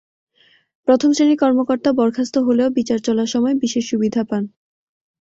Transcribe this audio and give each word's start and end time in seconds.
প্রথম 0.87 1.09
শ্রেণির 1.11 1.37
কর্মকর্তা 1.37 1.89
বরখাস্ত 1.93 2.35
হলেও 2.47 2.69
বিচার 2.69 2.99
চলার 2.99 3.29
সময় 3.33 3.55
বিশেষ 3.63 3.83
সুবিধা 3.91 4.21
পান। 4.23 4.43